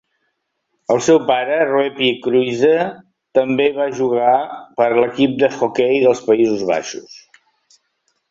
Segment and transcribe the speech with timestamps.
[0.93, 2.71] El seu pare, Roepie Kruize,
[3.39, 4.33] també va jugar
[4.81, 7.21] per a l'equip d'hoquei dels Països Baixos.